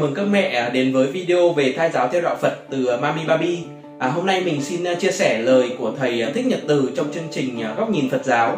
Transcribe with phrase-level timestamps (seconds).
[0.00, 2.96] mừng các mẹ à, đến với video về thai giáo theo đạo Phật từ à,
[2.96, 3.58] Mami Baby.
[3.98, 7.12] À, hôm nay mình xin à, chia sẻ lời của thầy Thích Nhật Từ trong
[7.12, 8.56] chương trình Góc nhìn Phật giáo.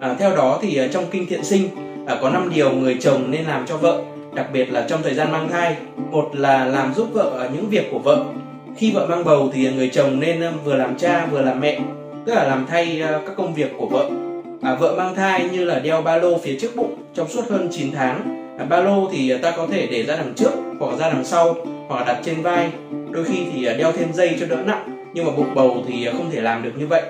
[0.00, 1.68] À, theo đó thì trong kinh thiện sinh
[2.06, 4.02] à, có 5 điều người chồng nên làm cho vợ,
[4.34, 5.76] đặc biệt là trong thời gian mang thai.
[6.10, 8.24] Một là làm giúp vợ những việc của vợ.
[8.76, 11.80] Khi vợ mang bầu thì người chồng nên vừa làm cha vừa làm mẹ,
[12.26, 14.10] tức là làm thay các công việc của vợ.
[14.62, 17.68] À, vợ mang thai như là đeo ba lô phía trước bụng trong suốt hơn
[17.72, 21.08] 9 tháng ba lô thì à, ta có thể để ra đằng trước hoặc ra
[21.08, 21.56] đằng sau
[21.88, 22.70] hoặc đặt trên vai.
[23.10, 26.06] Đôi khi thì à, đeo thêm dây cho đỡ nặng nhưng mà bụng bầu thì
[26.06, 27.02] à, không thể làm được như vậy.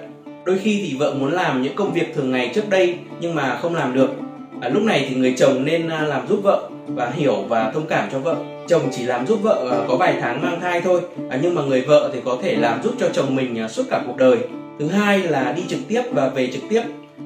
[0.45, 3.59] Đôi khi thì vợ muốn làm những công việc thường ngày trước đây nhưng mà
[3.63, 4.11] không làm được.
[4.61, 8.09] À, lúc này thì người chồng nên làm giúp vợ và hiểu và thông cảm
[8.13, 8.37] cho vợ.
[8.69, 11.81] Chồng chỉ làm giúp vợ có vài tháng mang thai thôi à, nhưng mà người
[11.81, 14.39] vợ thì có thể làm giúp cho chồng mình suốt cả cuộc đời.
[14.79, 16.83] Thứ hai là đi trực tiếp và về trực tiếp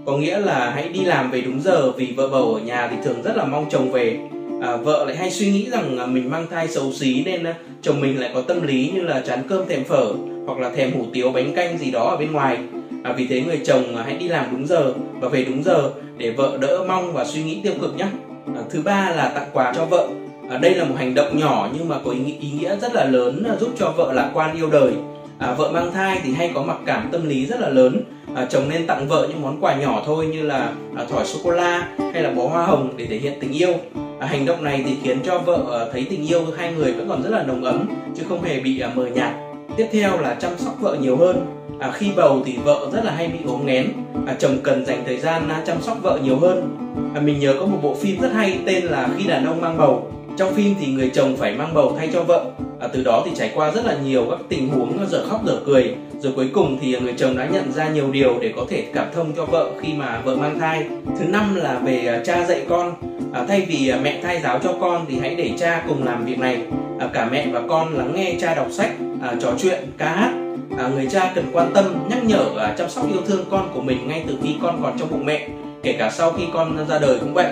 [0.07, 2.97] có nghĩa là hãy đi làm về đúng giờ vì vợ bầu ở nhà thì
[3.05, 4.19] thường rất là mong chồng về.
[4.63, 8.01] À, vợ lại hay suy nghĩ rằng mình mang thai xấu xí nên à, chồng
[8.01, 10.13] mình lại có tâm lý như là chán cơm thèm phở
[10.47, 12.59] hoặc là thèm hủ tiếu bánh canh gì đó ở bên ngoài.
[13.03, 15.91] À, vì thế người chồng à, hãy đi làm đúng giờ và về đúng giờ
[16.17, 18.07] để vợ đỡ mong và suy nghĩ tiêu cực nhé
[18.47, 20.09] à, thứ ba là tặng quà cho vợ.
[20.51, 23.05] À, đây là một hành động nhỏ nhưng mà có ý, ý nghĩa rất là
[23.05, 24.93] lớn à, giúp cho vợ lạc quan yêu đời.
[25.39, 28.03] À, vợ mang thai thì hay có mặc cảm tâm lý rất là lớn
[28.35, 31.39] à, chồng nên tặng vợ những món quà nhỏ thôi như là à, thỏi sô
[31.45, 33.73] cô la hay là bó hoa hồng để thể hiện tình yêu.
[34.21, 37.09] À, hành động này thì khiến cho vợ à, thấy tình yêu hai người vẫn
[37.09, 39.33] còn rất là nồng ấm chứ không hề bị à, mờ nhạt.
[39.77, 41.47] Tiếp theo là chăm sóc vợ nhiều hơn.
[41.79, 43.93] À, khi bầu thì vợ rất là hay bị ốm nghén
[44.27, 46.77] à, chồng cần dành thời gian à, chăm sóc vợ nhiều hơn.
[47.15, 49.79] À, mình nhớ có một bộ phim rất hay tên là khi đàn ông mang
[49.79, 50.11] bầu.
[50.37, 52.45] Trong phim thì người chồng phải mang bầu thay cho vợ
[52.81, 55.61] à, từ đó thì trải qua rất là nhiều các tình huống dở khóc dở
[55.67, 55.95] cười.
[56.21, 59.07] Rồi cuối cùng thì người chồng đã nhận ra nhiều điều để có thể cảm
[59.15, 60.87] thông cho vợ khi mà vợ mang thai.
[61.19, 62.95] Thứ năm là về à, cha dạy con.
[63.33, 66.25] À, thay vì à, mẹ thay giáo cho con thì hãy để cha cùng làm
[66.25, 66.63] việc này.
[66.99, 68.91] À, cả mẹ và con lắng nghe cha đọc sách
[69.23, 70.33] à, trò chuyện ca hát.
[70.79, 73.81] À, người cha cần quan tâm nhắc nhở à, chăm sóc yêu thương con của
[73.81, 75.49] mình ngay từ khi con còn trong bụng mẹ
[75.83, 77.47] kể cả sau khi con ra đời cũng vậy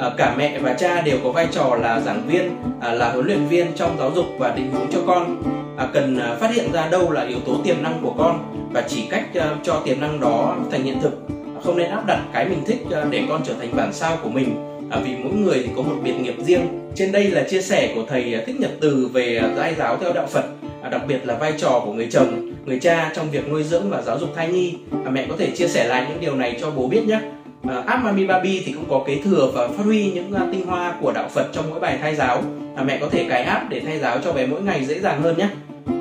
[0.00, 3.26] à, cả mẹ và cha đều có vai trò là giảng viên à, là huấn
[3.26, 5.42] luyện viên trong giáo dục và định hướng cho con.
[5.76, 8.82] À, cần à, phát hiện ra đâu là yếu tố tiềm năng của con và
[8.88, 11.26] chỉ cách à, cho tiềm năng đó thành hiện thực.
[11.64, 14.28] Không nên áp đặt cái mình thích à, để con trở thành bản sao của
[14.28, 14.56] mình.
[14.90, 16.90] À, vì mỗi người thì có một biệt nghiệp riêng.
[16.94, 19.96] Trên đây là chia sẻ của thầy à, thích nhật từ về à, giai giáo
[19.96, 20.44] theo đạo phật
[20.82, 23.90] à, đặc biệt là vai trò của người chồng người cha trong việc nuôi dưỡng
[23.90, 24.74] và giáo dục thai nhi.
[25.04, 27.20] À, mẹ có thể chia sẻ lại những điều này cho bố biết nhé.
[27.68, 30.66] À, app Mami Baby thì cũng có kế thừa và phát huy những à, tinh
[30.66, 32.42] hoa của đạo Phật trong mỗi bài thai giáo.
[32.76, 35.22] À, mẹ có thể cài app để thay giáo cho bé mỗi ngày dễ dàng
[35.22, 35.48] hơn nhé.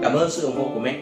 [0.02, 0.96] Cảm ơn sự ủng hộ của mẹ.